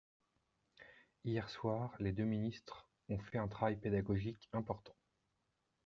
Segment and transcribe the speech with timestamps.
[1.25, 4.95] Hier soir, les deux ministres ont fait un travail pédagogique important.